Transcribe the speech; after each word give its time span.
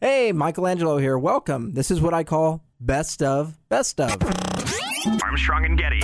Hey, 0.00 0.30
Michael 0.30 0.68
Angelo 0.68 0.96
here. 0.98 1.18
Welcome. 1.18 1.72
This 1.72 1.90
is 1.90 2.00
what 2.00 2.14
I 2.14 2.22
call 2.22 2.62
best 2.78 3.20
of 3.20 3.58
best 3.68 4.00
of. 4.00 4.16
Armstrong 5.24 5.64
and 5.64 5.76
Getty. 5.76 6.00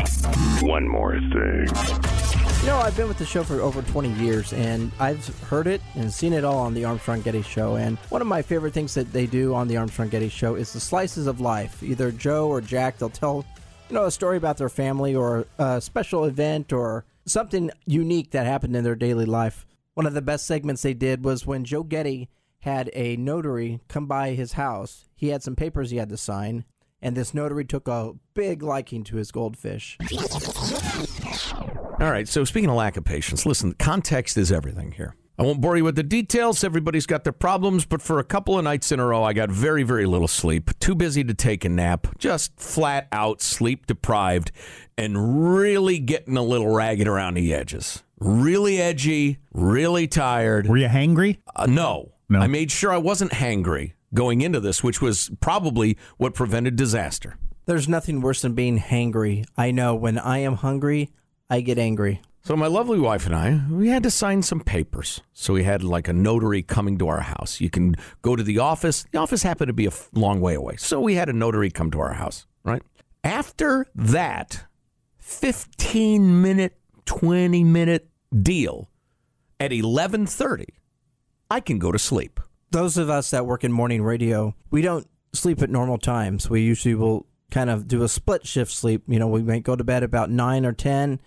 One 0.67 0.89
more 0.89 1.13
thing. 1.13 1.69
You 2.61 2.67
know, 2.67 2.79
I've 2.79 2.97
been 2.97 3.07
with 3.07 3.19
the 3.19 3.25
show 3.25 3.45
for 3.45 3.61
over 3.61 3.83
20 3.83 4.11
years, 4.15 4.53
and 4.53 4.91
I've 4.99 5.25
heard 5.43 5.69
it 5.69 5.81
and 5.95 6.13
seen 6.13 6.33
it 6.33 6.45
all 6.45 6.59
on 6.59 6.75
the 6.75 6.85
Armstrong 6.85 7.21
Getty 7.21 7.43
Show. 7.43 7.77
And 7.77 7.97
one 8.09 8.21
of 8.21 8.27
my 8.27 8.43
favorite 8.43 8.75
things 8.75 8.95
that 8.95 9.13
they 9.13 9.27
do 9.27 9.55
on 9.55 9.69
the 9.69 9.77
Armstrong 9.77 10.09
Getty 10.09 10.29
Show 10.29 10.57
is 10.57 10.73
the 10.73 10.81
slices 10.81 11.29
of 11.29 11.41
life. 11.41 11.81
Either 11.81 12.11
Joe 12.11 12.49
or 12.49 12.61
Jack, 12.61 12.99
they'll 12.99 13.11
tell, 13.11 13.45
you 13.89 13.95
know, 13.95 14.07
a 14.07 14.11
story 14.11 14.37
about 14.37 14.57
their 14.57 14.69
family 14.69 15.15
or 15.15 15.47
a 15.61 15.81
special 15.81 16.25
event 16.25 16.73
or 16.73 17.05
something 17.27 17.71
unique 17.87 18.33
that 18.33 18.45
happened 18.45 18.75
in 18.75 18.83
their 18.83 18.97
daily 18.97 19.25
life. 19.25 19.65
One 19.93 20.07
of 20.07 20.15
the 20.15 20.21
best 20.21 20.47
segments 20.47 20.83
they 20.83 20.95
did 20.95 21.25
was 21.25 21.47
when 21.47 21.65
Joe 21.65 21.85
Getty 21.85 22.29
had 22.65 22.91
a 22.95 23.15
notary 23.17 23.79
come 23.89 24.07
by 24.07 24.31
his 24.31 24.55
house. 24.55 25.05
He 25.15 25.29
had 25.29 25.43
some 25.43 25.55
papers 25.55 25.91
he 25.91 25.99
had 25.99 26.09
to 26.09 26.17
sign, 26.17 26.65
and 27.03 27.15
this 27.15 27.35
notary 27.35 27.67
took 27.67 27.87
a 27.87 28.13
big 28.33 28.63
liking 28.63 29.05
to 29.05 29.17
his 29.17 29.31
goldfish. 29.31 29.99
All 32.01 32.11
right, 32.11 32.27
so 32.27 32.43
speaking 32.45 32.71
of 32.71 32.77
lack 32.77 32.97
of 32.97 33.05
patience, 33.05 33.45
listen, 33.45 33.75
context 33.75 34.39
is 34.39 34.51
everything 34.51 34.93
here. 34.93 35.15
I 35.39 35.43
won't 35.43 35.61
bore 35.61 35.77
you 35.77 35.85
with 35.85 35.97
the 35.97 36.03
details. 36.03 36.65
Everybody's 36.65 37.05
got 37.05 37.25
their 37.25 37.35
problems, 37.35 37.85
but 37.85 38.01
for 38.01 38.19
a 38.19 38.25
couple 38.25 38.57
of 38.57 38.65
nights 38.65 38.91
in 38.91 38.99
a 38.99 39.05
row, 39.05 39.23
I 39.23 39.35
got 39.35 39.51
very, 39.51 39.83
very 39.83 40.07
little 40.07 40.29
sleep. 40.29 40.71
Too 40.81 40.95
busy 40.95 41.23
to 41.23 41.35
take 41.35 41.67
a 41.67 41.69
nap, 41.69 42.07
just 42.19 42.59
flat 42.59 43.09
out 43.13 43.43
sleep 43.43 43.85
deprived, 43.87 44.53
and 44.97 45.53
really 45.53 45.99
getting 45.99 46.39
a 46.39 46.43
little 46.43 46.75
ragged 46.75 47.09
around 47.09 47.35
the 47.35 47.53
edges. 47.53 48.03
Really 48.21 48.81
edgy, 48.81 49.37
really 49.53 50.09
tired. 50.09 50.67
Were 50.67 50.79
you 50.79 50.89
hangry? 50.89 51.41
Uh, 51.55 51.67
no. 51.67 52.14
No. 52.35 52.41
I 52.41 52.49
made 52.49 52.71
sure 52.71 52.93
I 52.93 52.99
wasn't 52.99 53.33
hangry 53.33 53.93
going 54.13 54.41
into 54.41 54.61
this, 54.61 54.83
which 54.83 55.01
was 55.01 55.31
probably 55.41 55.97
what 56.17 56.35
prevented 56.35 56.77
disaster. 56.77 57.37
There's 57.67 57.89
nothing 57.89 58.21
worse 58.21 58.43
than 58.43 58.55
being 58.55 58.79
hangry. 58.79 59.45
I 59.57 59.71
know 59.71 59.95
when 59.95 60.19
I 60.19 60.39
am 60.39 60.57
hungry, 60.57 61.11
I 61.49 61.61
get 61.61 61.79
angry. 61.79 62.21
So 62.43 62.57
my 62.57 62.67
lovely 62.67 62.99
wife 62.99 63.25
and 63.25 63.35
I, 63.35 63.63
we 63.71 63.89
had 63.89 64.03
to 64.03 64.11
sign 64.11 64.43
some 64.43 64.61
papers. 64.61 65.23
So 65.33 65.55
we 65.55 65.63
had 65.63 65.83
like 65.83 66.09
a 66.09 66.13
notary 66.13 66.63
coming 66.63 66.99
to 66.99 67.09
our 67.09 67.21
house. 67.21 67.61
You 67.61 67.71
can 67.71 67.95
go 68.21 68.37
to 68.37 68.43
the 68.43 68.59
office. 68.59 69.07
The 69.13 69.19
office 69.19 69.43
happened 69.43 69.69
to 69.69 69.73
be 69.73 69.87
a 69.87 69.93
long 70.13 70.41
way 70.41 70.55
away. 70.55 70.77
So 70.77 71.01
we 71.01 71.15
had 71.15 71.31
a 71.31 71.33
notary 71.33 71.71
come 71.71 71.91
to 71.93 72.01
our 72.01 72.13
house, 72.15 72.47
right? 72.65 72.83
After 73.23 73.87
that 73.95 74.65
15 75.19 76.43
minute, 76.43 76.77
20 77.07 77.65
minute 77.65 78.11
deal 78.43 78.91
at 79.59 79.71
11:30, 79.71 80.67
I 81.51 81.61
can 81.61 81.79
go 81.79 81.93
to 81.93 81.99
sleep. 81.99 82.41
Those 82.71 82.97
of 82.97 83.09
us 83.09 83.31
that 83.31 83.47
work 83.47 83.65
in 83.65 83.73
morning 83.73 84.03
radio, 84.03 84.55
we 84.71 84.83
don't 84.83 85.07
sleep 85.33 85.63
at 85.63 85.71
normal 85.71 85.99
times. 85.99 86.51
We 86.51 86.63
usually 86.63 86.95
will 86.95 87.27
kind 87.51 87.71
of 87.71 87.87
do 87.87 88.03
a 88.03 88.09
split 88.09 88.47
shift 88.47 88.73
sleep. 88.73 89.03
You 89.07 89.19
know, 89.19 89.29
we 89.29 89.43
might 89.43 89.63
go 89.63 89.77
to 89.77 89.85
bed 89.85 90.03
about 90.03 90.31
9 90.31 90.67
or 90.67 90.73
10, 90.73 91.21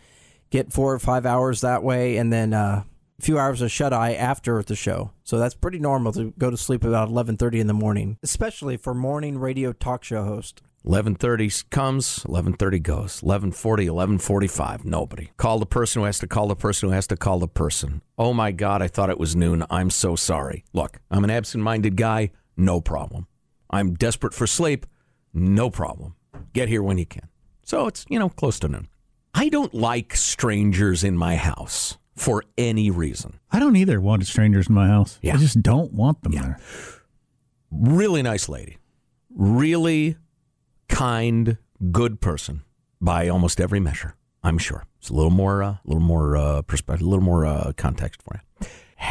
get 0.50 0.74
4 0.74 0.94
or 0.94 1.00
5 1.00 1.26
hours 1.26 1.62
that 1.62 1.84
way 1.84 2.18
and 2.18 2.34
then 2.34 2.54
uh, 2.54 2.84
a 3.20 3.22
few 3.22 3.40
hours 3.40 3.62
of 3.62 3.72
shut 3.72 3.94
eye 3.94 4.14
after 4.14 4.62
the 4.62 4.76
show. 4.76 5.12
So 5.24 5.38
that's 5.38 5.56
pretty 5.56 5.80
normal 5.80 6.12
to 6.14 6.34
go 6.38 6.50
to 6.50 6.58
sleep 6.58 6.84
about 6.84 7.10
11:30 7.10 7.60
in 7.60 7.68
the 7.68 7.74
morning, 7.74 8.18
especially 8.24 8.78
for 8.78 8.94
morning 8.94 9.38
radio 9.38 9.74
talk 9.74 10.04
show 10.04 10.24
host. 10.24 10.62
11:30 10.88 11.70
comes, 11.70 12.24
11:30 12.24 12.80
goes. 12.82 13.22
11:40, 13.22 13.88
11:45, 13.88 14.86
nobody. 14.86 15.30
Call 15.36 15.60
the 15.60 15.66
person 15.66 16.02
who 16.02 16.06
has 16.06 16.18
to 16.20 16.28
call 16.28 16.48
the 16.48 16.56
person 16.56 16.88
who 16.88 16.96
has 16.96 17.08
to 17.08 17.18
call 17.18 17.40
the 17.40 17.48
person. 17.48 18.02
Oh 18.18 18.34
my 18.34 18.52
god, 18.54 18.82
I 18.82 18.88
thought 18.88 19.10
it 19.10 19.20
was 19.20 19.36
noon. 19.36 19.66
I'm 19.70 19.90
so 19.90 20.16
sorry. 20.16 20.64
Look, 20.74 21.00
I'm 21.12 21.26
an 21.26 21.30
absent-minded 21.30 21.98
guy, 21.98 22.32
no 22.56 22.80
problem. 22.80 23.28
I'm 23.70 23.96
desperate 23.96 24.34
for 24.34 24.48
sleep, 24.48 24.86
no 25.34 25.70
problem. 25.70 26.16
Get 26.54 26.70
here 26.70 26.82
when 26.82 26.98
you 26.98 27.06
can. 27.06 27.28
So 27.64 27.88
it's, 27.88 28.06
you 28.08 28.18
know, 28.18 28.30
close 28.30 28.58
to 28.60 28.70
noon. 28.70 28.88
I 29.34 29.50
don't 29.50 29.74
like 29.74 30.16
strangers 30.16 31.04
in 31.04 31.18
my 31.18 31.36
house 31.36 31.98
for 32.16 32.44
any 32.58 32.90
reason. 32.90 33.40
I 33.52 33.60
don't 33.60 33.76
either 33.76 34.00
want 34.00 34.26
strangers 34.26 34.70
in 34.70 34.74
my 34.76 34.88
house. 34.88 35.20
Yeah. 35.22 35.34
I 35.34 35.38
just 35.38 35.62
don't 35.62 35.92
want 35.92 36.24
them 36.24 36.32
Yeah. 36.34 36.42
there. 36.44 36.60
really 37.70 38.22
nice 38.24 38.48
lady, 38.48 38.78
really 39.36 40.16
kind, 40.90 41.58
good 41.92 42.22
person 42.22 42.64
by 43.00 43.28
almost 43.28 43.60
every 43.62 43.80
measure. 43.80 44.16
I'm 44.44 44.58
sure. 44.58 44.86
It's 45.00 45.10
a 45.10 45.14
little 45.14 45.32
more, 45.32 45.62
a 45.62 45.82
little 45.86 46.02
more 46.02 46.38
uh, 46.38 46.62
perspective, 46.62 47.06
a 47.06 47.10
little 47.10 47.24
more 47.24 47.46
uh, 47.46 47.74
context 47.78 48.22
for 48.22 48.42
you. 48.62 48.68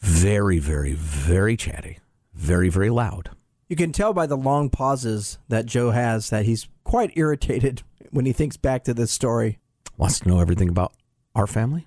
Very, 0.00 0.58
very, 0.58 0.92
very 0.92 1.56
chatty, 1.56 1.98
very, 2.34 2.68
very 2.68 2.90
loud. 2.90 3.30
You 3.70 3.76
can 3.76 3.90
tell 3.90 4.12
by 4.12 4.26
the 4.26 4.36
long 4.36 4.68
pauses 4.68 5.38
that 5.48 5.64
Joe 5.64 5.92
has 5.92 6.28
that 6.28 6.44
he's 6.44 6.68
quite 6.84 7.16
irritated 7.16 7.82
when 8.10 8.26
he 8.26 8.32
thinks 8.32 8.58
back 8.58 8.84
to 8.84 8.92
this 8.92 9.10
story. 9.10 9.58
Wants 9.96 10.20
to 10.20 10.28
know 10.28 10.40
everything 10.40 10.68
about 10.68 10.92
our 11.34 11.46
family. 11.46 11.86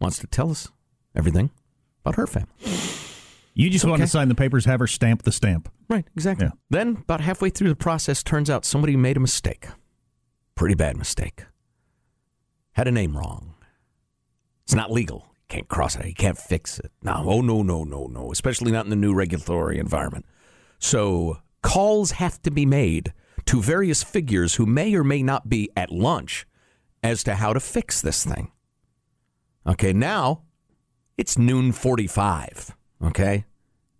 Wants 0.00 0.18
to 0.20 0.26
tell 0.26 0.50
us 0.50 0.68
everything 1.14 1.50
about 2.02 2.14
her 2.14 2.26
family. 2.26 2.48
You 3.58 3.70
just 3.70 3.86
want 3.86 4.02
to 4.02 4.06
sign 4.06 4.28
the 4.28 4.34
papers, 4.34 4.66
have 4.66 4.80
her 4.80 4.86
stamp 4.86 5.22
the 5.22 5.32
stamp. 5.32 5.72
Right, 5.88 6.06
exactly. 6.14 6.44
Yeah. 6.44 6.52
Then, 6.68 6.98
about 7.00 7.22
halfway 7.22 7.48
through 7.48 7.70
the 7.70 7.74
process, 7.74 8.22
turns 8.22 8.50
out 8.50 8.66
somebody 8.66 8.96
made 8.96 9.16
a 9.16 9.20
mistake. 9.20 9.66
Pretty 10.54 10.74
bad 10.74 10.98
mistake. 10.98 11.46
Had 12.72 12.86
a 12.86 12.90
name 12.90 13.16
wrong. 13.16 13.54
It's 14.64 14.74
not 14.74 14.92
legal. 14.92 15.28
Can't 15.48 15.68
cross 15.68 15.96
it. 15.96 16.04
You 16.04 16.12
can't 16.12 16.36
fix 16.36 16.78
it. 16.78 16.92
No, 17.02 17.24
oh 17.26 17.40
no, 17.40 17.62
no, 17.62 17.82
no, 17.82 18.08
no. 18.08 18.30
Especially 18.30 18.72
not 18.72 18.84
in 18.84 18.90
the 18.90 18.96
new 18.96 19.14
regulatory 19.14 19.78
environment. 19.78 20.26
So 20.78 21.38
calls 21.62 22.10
have 22.12 22.42
to 22.42 22.50
be 22.50 22.66
made 22.66 23.14
to 23.46 23.62
various 23.62 24.02
figures 24.02 24.56
who 24.56 24.66
may 24.66 24.94
or 24.94 25.02
may 25.02 25.22
not 25.22 25.48
be 25.48 25.70
at 25.74 25.90
lunch 25.90 26.46
as 27.02 27.24
to 27.24 27.36
how 27.36 27.54
to 27.54 27.60
fix 27.60 28.02
this 28.02 28.22
thing. 28.22 28.52
Okay, 29.66 29.94
now 29.94 30.42
it's 31.16 31.38
noon 31.38 31.72
45. 31.72 32.76
Okay. 33.02 33.44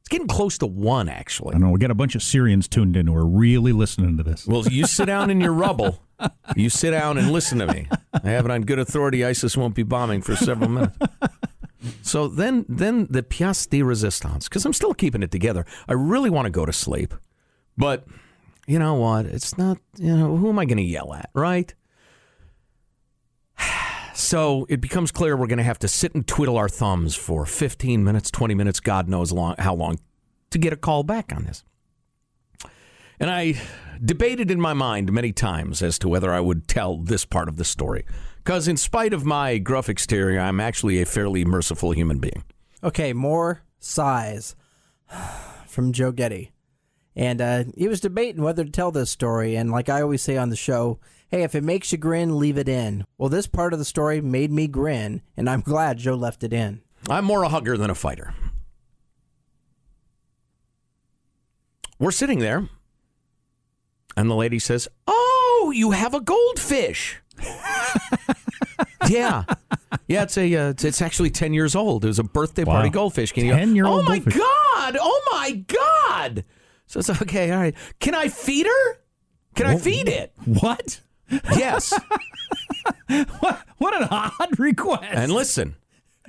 It's 0.00 0.08
getting 0.08 0.28
close 0.28 0.56
to 0.58 0.66
one, 0.66 1.08
actually. 1.08 1.54
I 1.56 1.58
know 1.58 1.70
we 1.70 1.80
got 1.80 1.90
a 1.90 1.94
bunch 1.94 2.14
of 2.14 2.22
Syrians 2.22 2.68
tuned 2.68 2.96
in 2.96 3.08
who 3.08 3.14
are 3.16 3.26
really 3.26 3.72
listening 3.72 4.16
to 4.18 4.22
this. 4.22 4.46
Well, 4.46 4.66
you 4.68 4.86
sit 4.86 5.06
down 5.06 5.30
in 5.30 5.40
your 5.40 5.52
rubble. 5.64 6.02
You 6.54 6.70
sit 6.70 6.92
down 6.92 7.18
and 7.18 7.32
listen 7.32 7.58
to 7.58 7.66
me. 7.66 7.88
I 8.12 8.30
have 8.30 8.44
it 8.44 8.50
on 8.50 8.62
good 8.62 8.78
authority. 8.78 9.24
ISIS 9.24 9.56
won't 9.56 9.74
be 9.74 9.82
bombing 9.82 10.22
for 10.22 10.36
several 10.36 10.70
minutes. 10.70 10.96
So 12.02 12.28
then, 12.28 12.64
then 12.68 13.06
the 13.10 13.22
pièce 13.22 13.68
de 13.68 13.80
résistance, 13.80 14.44
because 14.44 14.64
I'm 14.64 14.72
still 14.72 14.94
keeping 14.94 15.22
it 15.22 15.30
together. 15.30 15.66
I 15.88 15.92
really 15.94 16.30
want 16.30 16.46
to 16.46 16.50
go 16.50 16.64
to 16.64 16.72
sleep, 16.72 17.14
but 17.76 18.06
you 18.66 18.78
know 18.78 18.94
what? 18.94 19.26
It's 19.26 19.56
not. 19.58 19.78
You 19.96 20.16
know, 20.16 20.36
who 20.36 20.48
am 20.48 20.58
I 20.58 20.64
going 20.64 20.78
to 20.78 20.82
yell 20.82 21.14
at, 21.14 21.30
right? 21.34 21.72
So 24.16 24.66
it 24.70 24.80
becomes 24.80 25.12
clear 25.12 25.36
we're 25.36 25.46
going 25.46 25.58
to 25.58 25.62
have 25.62 25.78
to 25.80 25.88
sit 25.88 26.14
and 26.14 26.26
twiddle 26.26 26.56
our 26.56 26.70
thumbs 26.70 27.14
for 27.14 27.44
15 27.44 28.02
minutes, 28.02 28.30
20 28.30 28.54
minutes, 28.54 28.80
God 28.80 29.10
knows 29.10 29.30
long, 29.30 29.56
how 29.58 29.74
long, 29.74 29.98
to 30.50 30.58
get 30.58 30.72
a 30.72 30.76
call 30.76 31.02
back 31.02 31.34
on 31.36 31.44
this. 31.44 31.64
And 33.20 33.30
I 33.30 33.60
debated 34.02 34.50
in 34.50 34.58
my 34.58 34.72
mind 34.72 35.12
many 35.12 35.32
times 35.32 35.82
as 35.82 35.98
to 35.98 36.08
whether 36.08 36.32
I 36.32 36.40
would 36.40 36.66
tell 36.66 36.96
this 36.96 37.26
part 37.26 37.46
of 37.46 37.58
the 37.58 37.64
story. 37.64 38.06
Because, 38.38 38.66
in 38.66 38.78
spite 38.78 39.12
of 39.12 39.26
my 39.26 39.58
gruff 39.58 39.90
exterior, 39.90 40.40
I'm 40.40 40.60
actually 40.60 41.02
a 41.02 41.06
fairly 41.06 41.44
merciful 41.44 41.92
human 41.92 42.18
being. 42.18 42.42
Okay, 42.82 43.12
more 43.12 43.64
sighs 43.80 44.56
from 45.66 45.92
Joe 45.92 46.10
Getty. 46.10 46.52
And 47.14 47.42
uh, 47.42 47.64
he 47.76 47.86
was 47.86 48.00
debating 48.00 48.42
whether 48.42 48.64
to 48.64 48.70
tell 48.70 48.90
this 48.90 49.10
story. 49.10 49.56
And 49.56 49.70
like 49.70 49.90
I 49.90 50.00
always 50.00 50.22
say 50.22 50.38
on 50.38 50.48
the 50.48 50.56
show, 50.56 51.00
hey, 51.28 51.42
if 51.42 51.54
it 51.54 51.64
makes 51.64 51.92
you 51.92 51.98
grin, 51.98 52.38
leave 52.38 52.58
it 52.58 52.68
in. 52.68 53.04
Well, 53.18 53.28
this 53.28 53.46
part 53.46 53.72
of 53.72 53.78
the 53.78 53.84
story 53.84 54.20
made 54.20 54.50
me 54.50 54.66
grin, 54.68 55.22
and 55.36 55.48
I'm 55.50 55.60
glad 55.60 55.98
Joe 55.98 56.14
left 56.14 56.44
it 56.44 56.52
in. 56.52 56.80
I'm 57.08 57.24
more 57.24 57.42
a 57.42 57.48
hugger 57.48 57.76
than 57.76 57.90
a 57.90 57.94
fighter. 57.94 58.34
We're 61.98 62.10
sitting 62.10 62.40
there, 62.40 62.68
and 64.16 64.28
the 64.30 64.34
lady 64.34 64.58
says, 64.58 64.88
Oh, 65.06 65.72
you 65.74 65.92
have 65.92 66.12
a 66.14 66.20
goldfish. 66.20 67.20
yeah. 69.08 69.44
Yeah, 70.08 70.22
it's 70.24 70.36
a 70.36 70.54
uh, 70.54 70.68
it's, 70.70 70.84
it's 70.84 71.02
actually 71.02 71.30
10 71.30 71.54
years 71.54 71.74
old. 71.74 72.04
It 72.04 72.08
was 72.08 72.18
a 72.18 72.24
birthday 72.24 72.64
Wow. 72.64 72.74
party 72.74 72.90
goldfish. 72.90 73.32
Can 73.32 73.46
you 73.46 73.52
10-year-old 73.54 74.00
Oh 74.00 74.02
my 74.08 74.18
goldfish. 74.18 74.34
god. 74.36 74.96
Oh 75.00 75.22
my 75.32 75.64
god. 75.66 76.44
So 76.86 77.00
it's 77.00 77.10
okay, 77.10 77.50
all 77.50 77.58
right. 77.58 77.74
Can 77.98 78.14
I 78.14 78.28
feed 78.28 78.66
her? 78.66 78.98
Can 79.54 79.66
I 79.66 79.76
feed 79.76 80.08
it? 80.08 80.32
What? 80.44 81.00
Yes. 81.30 81.92
What? 83.40 83.62
What 83.78 84.00
an 84.00 84.08
odd 84.10 84.58
request. 84.58 85.04
And 85.10 85.30
listen, 85.32 85.76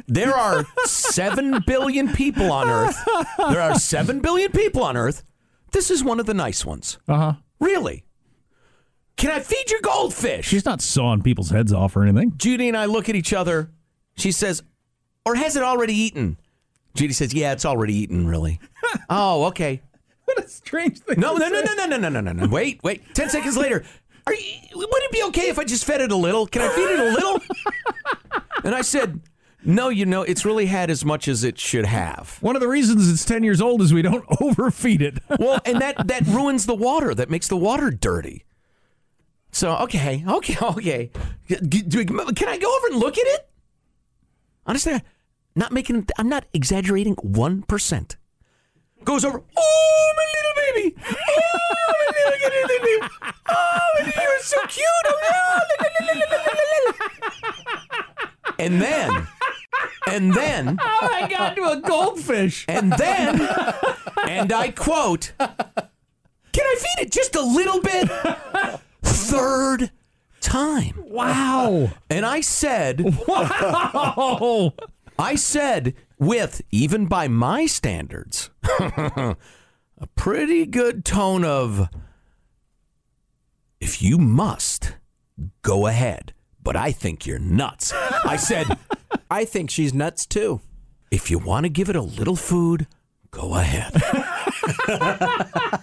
there 0.07 0.33
are 0.35 0.65
7 0.85 1.63
billion 1.65 2.13
people 2.13 2.51
on 2.51 2.69
Earth. 2.69 2.97
There 3.37 3.61
are 3.61 3.75
7 3.75 4.19
billion 4.21 4.51
people 4.51 4.83
on 4.83 4.95
Earth. 4.97 5.23
This 5.71 5.89
is 5.91 6.03
one 6.03 6.19
of 6.19 6.25
the 6.25 6.33
nice 6.33 6.65
ones. 6.65 6.97
uh 7.07 7.15
huh. 7.15 7.33
Really? 7.59 8.05
Can 9.17 9.31
I 9.31 9.39
feed 9.39 9.69
your 9.71 9.81
goldfish? 9.81 10.47
She's 10.47 10.65
not 10.65 10.81
sawing 10.81 11.21
people's 11.23 11.49
heads 11.49 11.73
off 11.73 11.95
or 11.95 12.03
anything. 12.03 12.33
Judy 12.37 12.67
and 12.67 12.77
I 12.77 12.85
look 12.85 13.09
at 13.09 13.15
each 13.15 13.33
other. 13.33 13.71
She 14.15 14.31
says, 14.31 14.61
or 15.25 15.35
has 15.35 15.55
it 15.55 15.63
already 15.63 15.93
eaten? 15.95 16.37
Judy 16.95 17.13
says, 17.13 17.33
yeah, 17.33 17.51
it's 17.53 17.65
already 17.65 17.95
eaten, 17.95 18.27
really. 18.27 18.59
oh, 19.09 19.45
okay. 19.45 19.81
What 20.25 20.43
a 20.43 20.47
strange 20.47 20.99
thing. 20.99 21.19
No, 21.19 21.35
no, 21.37 21.47
no, 21.47 21.61
no, 21.61 21.73
no, 21.73 21.85
no, 21.85 21.97
no, 21.97 22.09
no, 22.09 22.19
no, 22.21 22.31
no. 22.33 22.47
Wait, 22.47 22.81
wait. 22.83 23.15
Ten 23.15 23.29
seconds 23.29 23.55
later, 23.57 23.85
are 24.27 24.33
you, 24.33 24.59
would 24.75 25.03
it 25.03 25.11
be 25.11 25.23
okay 25.23 25.49
if 25.49 25.57
I 25.57 25.63
just 25.63 25.85
fed 25.85 26.01
it 26.01 26.11
a 26.11 26.15
little? 26.15 26.45
Can 26.47 26.61
I 26.61 26.69
feed 26.69 26.89
it 26.89 26.99
a 26.99 27.11
little? 27.11 27.39
and 28.65 28.75
I 28.75 28.81
said, 28.81 29.21
no, 29.63 29.87
you 29.89 30.05
know, 30.05 30.21
it's 30.21 30.43
really 30.43 30.65
had 30.65 30.89
as 30.89 31.05
much 31.05 31.27
as 31.27 31.43
it 31.43 31.57
should 31.57 31.85
have. 31.85 32.37
One 32.41 32.55
of 32.55 32.61
the 32.61 32.67
reasons 32.67 33.09
it's 33.09 33.23
10 33.23 33.43
years 33.43 33.61
old 33.61 33.81
is 33.81 33.93
we 33.93 34.01
don't 34.01 34.25
overfeed 34.41 35.01
it. 35.01 35.19
Well, 35.39 35.59
and 35.65 35.79
that 35.81 36.07
that 36.07 36.25
ruins 36.25 36.65
the 36.65 36.75
water. 36.75 37.13
That 37.13 37.29
makes 37.29 37.47
the 37.47 37.57
water 37.57 37.89
dirty. 37.91 38.45
So 39.51 39.75
okay, 39.77 40.23
okay, 40.27 40.57
okay. 40.61 41.11
Can 41.47 42.47
I 42.47 42.57
go 42.57 42.77
over 42.77 42.87
and 42.87 42.97
look 42.97 43.17
at 43.17 43.27
it? 43.27 43.49
Honestly, 44.65 44.93
I'm 44.93 45.01
not 45.55 45.71
making. 45.71 46.07
I'm 46.17 46.27
not 46.27 46.45
exaggerating 46.53 47.15
one 47.21 47.61
percent. 47.61 48.17
Goes 49.03 49.23
over. 49.25 49.41
Oh, 49.57 50.13
my 50.17 50.25
little 50.35 50.55
baby. 50.83 50.95
Oh, 51.05 51.93
my 52.15 52.21
little 52.29 52.67
baby. 52.67 52.95
Oh, 53.49 53.89
you're 54.03 54.39
so 54.39 54.57
cute. 54.67 54.85
Oh, 55.05 55.19
la. 55.29 55.63
And 58.59 58.81
then, 58.81 59.27
and 60.11 60.33
then, 60.33 60.79
Oh 60.81 61.09
I 61.13 61.27
got 61.29 61.55
to 61.55 61.63
a 61.69 61.77
goldfish. 61.79 62.65
and 62.67 62.91
then, 62.93 63.39
and 64.27 64.51
I 64.51 64.71
quote, 64.71 65.31
Can 65.37 65.47
I 66.65 66.75
feed 66.79 67.03
it 67.05 67.11
just 67.11 67.35
a 67.35 67.41
little 67.41 67.79
bit? 67.81 68.09
Third 69.03 69.91
time. 70.41 70.95
Wow. 70.97 71.91
And 72.09 72.25
I 72.25 72.41
said, 72.41 73.03
Oh. 73.27 74.73
I 75.19 75.35
said, 75.35 75.93
with, 76.19 76.61
even 76.71 77.05
by 77.05 77.27
my 77.27 77.65
standards, 77.65 78.49
a 78.63 79.35
pretty 80.15 80.65
good 80.65 81.05
tone 81.05 81.43
of, 81.43 81.89
if 83.79 84.01
you 84.01 84.17
must, 84.17 84.95
go 85.61 85.87
ahead. 85.87 86.33
But 86.63 86.75
I 86.75 86.91
think 86.91 87.25
you're 87.25 87.39
nuts. 87.39 87.93
I 87.93 88.35
said, 88.35 88.67
I 89.31 89.45
think 89.45 89.69
she's 89.69 89.93
nuts 89.93 90.25
too. 90.25 90.59
if 91.11 91.31
you 91.31 91.37
want 91.39 91.63
to 91.65 91.69
give 91.69 91.89
it 91.89 91.95
a 91.95 92.01
little 92.01 92.35
food, 92.35 92.87
go 93.31 93.55
ahead. 93.55 93.93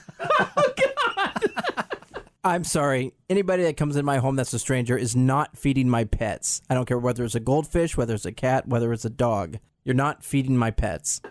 I'm 2.45 2.65
sorry. 2.65 3.15
Anybody 3.31 3.63
that 3.63 3.79
comes 3.79 3.97
in 3.97 4.05
my 4.05 4.19
home 4.19 4.37
that's 4.37 4.53
a 4.53 4.59
stranger 4.59 4.99
is 4.99 5.17
not 5.17 5.57
feeding 5.57 5.89
my 5.89 6.05
pets. 6.05 6.61
I 6.69 6.75
don't 6.75 6.85
care 6.85 6.99
whether 6.99 7.25
it's 7.25 7.35
a 7.35 7.41
goldfish, 7.41 7.97
whether 7.97 8.15
it's 8.15 8.27
a 8.27 8.33
cat, 8.33 8.69
whether 8.69 8.93
it's 8.93 9.07
a 9.07 9.11
dog. 9.11 9.59
You're 9.85 9.95
not 9.95 10.25
feeding 10.25 10.57
my 10.57 10.71
pets. 10.71 11.21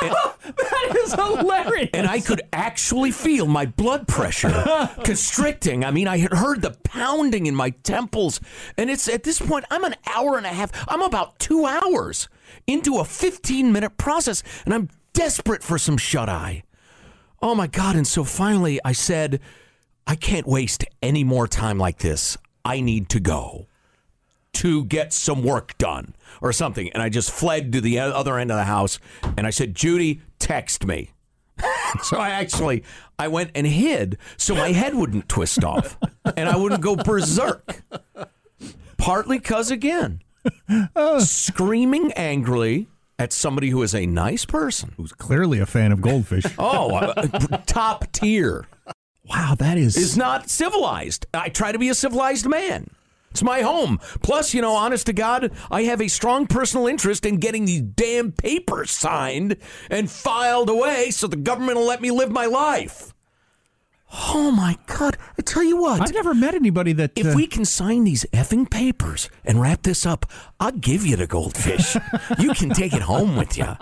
That 0.00 0.96
is 1.04 1.12
hilarious. 1.14 1.90
and 1.94 2.06
I 2.06 2.20
could 2.20 2.42
actually 2.52 3.10
feel 3.10 3.46
my 3.46 3.66
blood 3.66 4.08
pressure 4.08 4.50
constricting. 5.04 5.84
I 5.84 5.90
mean, 5.90 6.08
I 6.08 6.18
had 6.18 6.32
heard 6.32 6.62
the 6.62 6.76
pounding 6.84 7.46
in 7.46 7.54
my 7.54 7.70
temples, 7.70 8.40
and 8.76 8.90
it's 8.90 9.08
at 9.08 9.22
this 9.22 9.40
point 9.40 9.64
I'm 9.70 9.84
an 9.84 9.94
hour 10.06 10.36
and 10.36 10.46
a 10.46 10.50
half. 10.50 10.70
I'm 10.88 11.02
about 11.02 11.38
two 11.38 11.66
hours 11.66 12.28
into 12.66 12.98
a 12.98 13.04
15 13.04 13.72
minute 13.72 13.96
process, 13.98 14.42
and 14.64 14.74
I'm 14.74 14.88
desperate 15.12 15.62
for 15.62 15.78
some 15.78 15.96
shut 15.96 16.28
eye. 16.28 16.62
Oh 17.42 17.54
my 17.54 17.66
god! 17.66 17.96
And 17.96 18.06
so 18.06 18.24
finally, 18.24 18.80
I 18.84 18.92
said, 18.92 19.40
I 20.06 20.16
can't 20.16 20.46
waste 20.46 20.84
any 21.02 21.24
more 21.24 21.46
time 21.46 21.78
like 21.78 21.98
this. 21.98 22.36
I 22.64 22.80
need 22.80 23.08
to 23.10 23.20
go 23.20 23.66
to 24.60 24.84
get 24.84 25.10
some 25.10 25.42
work 25.42 25.76
done 25.78 26.14
or 26.42 26.52
something. 26.52 26.90
And 26.92 27.02
I 27.02 27.08
just 27.08 27.30
fled 27.30 27.72
to 27.72 27.80
the 27.80 27.98
other 27.98 28.38
end 28.38 28.50
of 28.50 28.58
the 28.58 28.64
house 28.64 28.98
and 29.38 29.46
I 29.46 29.50
said, 29.50 29.74
Judy, 29.74 30.20
text 30.38 30.84
me. 30.84 31.12
so 32.02 32.18
I 32.18 32.28
actually 32.28 32.84
I 33.18 33.28
went 33.28 33.52
and 33.54 33.66
hid 33.66 34.18
so 34.36 34.54
my 34.54 34.72
head 34.72 34.94
wouldn't 34.94 35.30
twist 35.30 35.64
off 35.64 35.96
and 36.36 36.46
I 36.46 36.56
wouldn't 36.56 36.82
go 36.82 36.94
berserk. 36.94 37.82
Partly 38.98 39.38
because 39.38 39.70
again, 39.70 40.20
screaming 41.20 42.12
angrily 42.12 42.86
at 43.18 43.32
somebody 43.32 43.70
who 43.70 43.82
is 43.82 43.94
a 43.94 44.04
nice 44.04 44.44
person. 44.44 44.92
Who's 44.98 45.12
clearly 45.12 45.58
a 45.58 45.66
fan 45.66 45.90
of 45.90 46.02
goldfish. 46.02 46.44
Oh, 46.58 46.94
uh, 46.94 47.22
top 47.64 48.12
tier 48.12 48.66
wow, 49.24 49.54
that 49.58 49.78
is. 49.78 49.96
is 49.96 50.18
not 50.18 50.50
civilized. 50.50 51.24
I 51.32 51.48
try 51.48 51.72
to 51.72 51.78
be 51.78 51.88
a 51.88 51.94
civilized 51.94 52.46
man. 52.46 52.90
It's 53.30 53.42
my 53.42 53.62
home. 53.62 53.98
Plus, 54.22 54.54
you 54.54 54.60
know, 54.60 54.72
honest 54.74 55.06
to 55.06 55.12
God, 55.12 55.52
I 55.70 55.82
have 55.84 56.00
a 56.00 56.08
strong 56.08 56.46
personal 56.46 56.86
interest 56.86 57.24
in 57.24 57.36
getting 57.36 57.64
these 57.64 57.82
damn 57.82 58.32
papers 58.32 58.90
signed 58.90 59.56
and 59.88 60.10
filed 60.10 60.68
away 60.68 61.10
so 61.10 61.26
the 61.26 61.36
government 61.36 61.78
will 61.78 61.86
let 61.86 62.02
me 62.02 62.10
live 62.10 62.30
my 62.30 62.46
life. 62.46 63.14
Oh 64.12 64.50
my 64.50 64.76
God. 64.86 65.16
I 65.38 65.42
tell 65.42 65.62
you 65.62 65.76
what. 65.76 66.00
I've 66.00 66.12
never 66.12 66.34
met 66.34 66.54
anybody 66.54 66.92
that. 66.94 67.12
if 67.14 67.28
uh, 67.28 67.32
we 67.36 67.46
can 67.46 67.64
sign 67.64 68.02
these 68.02 68.24
effing 68.32 68.68
papers 68.68 69.30
and 69.44 69.60
wrap 69.60 69.82
this 69.82 70.04
up, 70.04 70.26
I'll 70.58 70.72
give 70.72 71.06
you 71.06 71.14
the 71.14 71.28
goldfish. 71.28 71.96
you 72.38 72.52
can 72.54 72.70
take 72.70 72.92
it 72.92 73.02
home 73.02 73.36
with 73.36 73.56
you. 73.56 73.76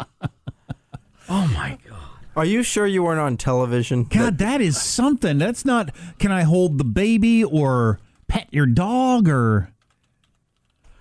Oh 1.31 1.47
my 1.49 1.79
God. 1.89 1.99
Are 2.37 2.45
you 2.45 2.63
sure 2.63 2.87
you 2.87 3.03
weren't 3.03 3.21
on 3.21 3.37
television? 3.37 4.05
God, 4.05 4.39
that 4.39 4.61
is 4.61 4.81
something. 4.81 5.39
That's 5.39 5.65
not. 5.65 5.91
Can 6.19 6.31
I 6.31 6.43
hold 6.43 6.79
the 6.79 6.85
baby 6.85 7.43
or 7.43 7.99
pet 8.29 8.47
your 8.51 8.67
dog 8.67 9.29
or? 9.29 9.71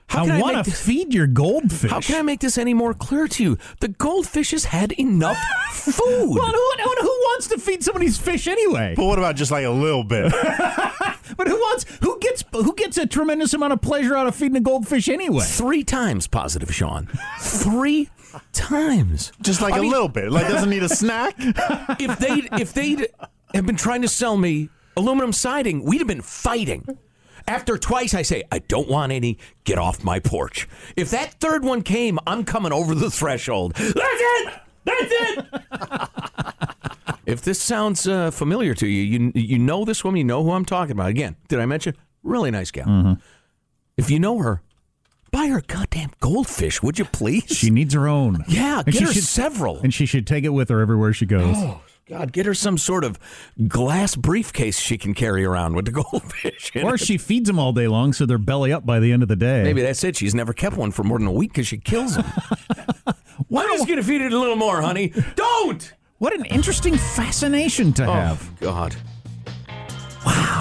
How 0.09 0.23
I 0.23 0.25
can 0.25 0.35
I 0.35 0.39
want 0.41 0.55
make 0.55 0.63
to 0.65 0.71
this- 0.71 0.81
feed 0.85 1.13
your 1.13 1.27
goldfish. 1.27 1.91
How 1.91 1.99
can 1.99 2.15
I 2.15 2.21
make 2.21 2.39
this 2.39 2.57
any 2.57 2.73
more 2.73 2.93
clear 2.93 3.27
to 3.27 3.43
you? 3.43 3.57
The 3.81 3.89
goldfish 3.89 4.51
has 4.51 4.63
had 4.65 4.93
enough 4.93 5.37
food. 5.71 5.93
Well, 6.07 6.47
who, 6.51 6.71
who, 6.83 6.95
who 7.01 7.07
wants 7.07 7.47
to 7.49 7.57
feed 7.59 7.83
somebody's 7.83 8.17
fish 8.17 8.47
anyway? 8.47 8.93
But 8.95 9.05
what 9.05 9.17
about 9.19 9.35
just 9.35 9.51
like 9.51 9.65
a 9.65 9.69
little 9.69 10.03
bit? 10.03 10.33
But 11.35 11.47
who 11.49 11.55
wants? 11.57 11.85
Who 12.01 12.17
gets? 12.19 12.43
Who 12.53 12.73
gets 12.73 12.97
a 12.97 13.05
tremendous 13.05 13.53
amount 13.53 13.73
of 13.73 13.81
pleasure 13.81 14.15
out 14.15 14.27
of 14.27 14.33
feeding 14.35 14.55
a 14.55 14.61
goldfish 14.61 15.09
anyway? 15.09 15.43
Three 15.45 15.83
times 15.83 16.25
positive, 16.25 16.73
Sean. 16.73 17.09
Three 17.39 18.09
times. 18.53 19.33
just 19.41 19.61
like 19.61 19.73
I 19.73 19.79
a 19.79 19.81
mean, 19.81 19.91
little 19.91 20.07
bit. 20.07 20.31
Like 20.31 20.47
doesn't 20.47 20.69
need 20.69 20.83
a 20.83 20.89
snack. 20.89 21.35
If 21.37 22.17
they 22.17 22.47
if 22.61 22.73
they'd 22.73 23.07
have 23.53 23.65
been 23.65 23.75
trying 23.75 24.01
to 24.03 24.07
sell 24.07 24.37
me 24.37 24.69
aluminum 24.95 25.33
siding, 25.33 25.83
we'd 25.83 25.99
have 25.99 26.07
been 26.07 26.21
fighting. 26.21 26.87
After 27.47 27.77
twice, 27.77 28.13
I 28.13 28.23
say, 28.23 28.43
I 28.51 28.59
don't 28.59 28.89
want 28.89 29.11
any. 29.13 29.37
Get 29.63 29.77
off 29.77 30.03
my 30.03 30.19
porch. 30.19 30.67
If 30.97 31.11
that 31.11 31.33
third 31.39 31.63
one 31.63 31.81
came, 31.81 32.19
I'm 32.27 32.43
coming 32.43 32.73
over 32.73 32.93
the 32.93 33.09
threshold. 33.09 33.73
That's 33.75 33.93
it. 33.95 34.53
That's 34.83 35.01
it. 35.11 35.45
if 37.25 37.41
this 37.41 37.61
sounds 37.61 38.07
uh, 38.07 38.31
familiar 38.31 38.73
to 38.75 38.87
you, 38.87 39.01
you 39.01 39.31
you 39.35 39.59
know 39.59 39.85
this 39.85 40.03
woman. 40.03 40.17
You 40.17 40.23
know 40.25 40.43
who 40.43 40.51
I'm 40.51 40.65
talking 40.65 40.91
about. 40.91 41.07
Again, 41.09 41.35
did 41.47 41.59
I 41.59 41.65
mention? 41.65 41.95
Really 42.23 42.51
nice 42.51 42.71
gal. 42.71 43.17
If 43.95 44.09
you 44.11 44.19
know 44.19 44.37
her, 44.39 44.61
buy 45.31 45.47
her 45.47 45.57
a 45.59 45.61
goddamn 45.61 46.11
goldfish, 46.19 46.83
would 46.83 46.99
you 46.99 47.05
please? 47.05 47.45
She 47.47 47.69
needs 47.69 47.93
her 47.93 48.07
own. 48.07 48.43
Yeah, 48.47 48.77
And 48.79 48.85
get 48.87 48.95
she 48.95 49.03
her 49.05 49.13
should- 49.13 49.23
several. 49.23 49.79
And 49.79 49.93
she 49.93 50.05
should 50.05 50.27
take 50.27 50.43
it 50.43 50.49
with 50.49 50.69
her 50.69 50.79
everywhere 50.81 51.13
she 51.13 51.25
goes. 51.25 51.55
Oh, 51.57 51.81
God, 52.09 52.31
get 52.31 52.45
her 52.45 52.53
some 52.53 52.77
sort 52.77 53.03
of 53.03 53.19
glass 53.67 54.15
briefcase 54.15 54.79
she 54.79 54.97
can 54.97 55.13
carry 55.13 55.43
around 55.43 55.75
with 55.75 55.85
the 55.85 55.91
goldfish. 56.03 56.71
in 56.73 56.85
Or 56.85 56.95
it. 56.95 56.99
she 57.01 57.17
feeds 57.17 57.47
them 57.47 57.59
all 57.59 57.73
day 57.73 57.87
long, 57.87 58.13
so 58.13 58.25
they're 58.25 58.37
belly 58.37 58.71
up 58.71 58.85
by 58.85 58.99
the 59.01 59.11
end 59.11 59.23
of 59.23 59.27
the 59.29 59.35
day. 59.35 59.63
Maybe 59.63 59.81
that's 59.81 60.03
it. 60.05 60.15
She's 60.15 60.33
never 60.33 60.53
kept 60.53 60.77
one 60.77 60.91
for 60.91 61.03
more 61.03 61.19
than 61.19 61.27
a 61.27 61.31
week 61.33 61.51
because 61.51 61.67
she 61.67 61.77
kills 61.77 62.15
them. 62.15 62.25
I'm 63.07 63.15
just 63.77 63.87
going 63.87 63.97
to 63.99 64.03
feed 64.03 64.21
it 64.21 64.31
a 64.31 64.39
little 64.39 64.55
more, 64.55 64.81
honey. 64.81 65.11
Don't! 65.35 65.93
What 66.19 66.33
an 66.33 66.45
interesting 66.45 66.97
fascination 66.97 67.93
to 67.93 68.05
oh, 68.05 68.11
have. 68.13 68.51
Oh, 68.61 68.89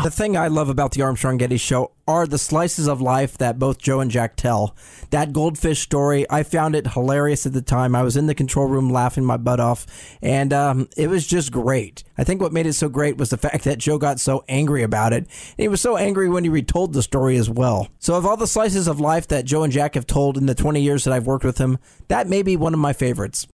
The 0.03 0.11
thing 0.11 0.37
I 0.37 0.49
love 0.49 0.69
about 0.69 0.93
the 0.93 1.03
Armstrong 1.03 1.37
Getty 1.37 1.57
show 1.57 1.93
are 2.07 2.27
the 2.27 2.39
slices 2.39 2.87
of 2.87 3.01
life 3.01 3.39
that 3.39 3.59
both 3.59 3.79
Joe 3.79 4.01
and 4.01 4.11
Jack 4.11 4.37
tell. 4.37 4.77
That 5.11 5.33
goldfish 5.33 5.81
story, 5.81 6.27
I 6.31 6.43
found 6.43 6.77
it 6.77 6.89
hilarious 6.89 7.47
at 7.47 7.53
the 7.53 7.63
time. 7.63 7.97
I 7.97 8.03
was 8.03 8.17
in 8.17 8.27
the 8.27 8.35
control 8.35 8.67
room 8.67 8.89
laughing 8.91 9.25
my 9.25 9.37
butt 9.37 9.59
off, 9.59 9.87
and 10.23 10.53
um, 10.53 10.89
it 10.97 11.09
was 11.09 11.27
just 11.27 11.51
great. 11.51 12.05
I 12.17 12.25
think 12.25 12.41
what 12.41 12.53
made 12.53 12.67
it 12.67 12.75
so 12.75 12.89
great 12.89 13.17
was 13.17 13.31
the 13.31 13.37
fact 13.39 13.65
that 13.65 13.79
Joe 13.79 13.99
got 13.99 14.21
so 14.21 14.45
angry 14.49 14.83
about 14.83 15.13
it. 15.13 15.25
And 15.25 15.29
he 15.57 15.69
was 15.69 15.81
so 15.81 15.97
angry 15.97 16.29
when 16.29 16.45
he 16.45 16.51
retold 16.51 16.93
the 16.93 17.03
story 17.03 17.37
as 17.37 17.51
well. 17.51 17.89
So, 17.99 18.15
of 18.15 18.27
all 18.27 18.37
the 18.37 18.47
slices 18.47 18.87
of 18.87 19.01
life 19.01 19.27
that 19.29 19.45
Joe 19.45 19.65
and 19.65 19.73
Jack 19.73 19.95
have 19.95 20.07
told 20.07 20.37
in 20.37 20.47
the 20.47 20.55
20 20.55 20.81
years 20.81 21.05
that 21.05 21.13
I've 21.13 21.27
worked 21.27 21.45
with 21.45 21.59
him, 21.59 21.79
that 22.09 22.29
may 22.29 22.43
be 22.43 22.57
one 22.57 22.75
of 22.75 22.81
my 22.81 22.93
favorites. 22.93 23.47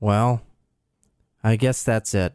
Well, 0.00 0.42
I 1.44 1.56
guess 1.56 1.82
that's 1.82 2.14
it. 2.14 2.34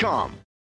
Cars.com. 0.01 0.40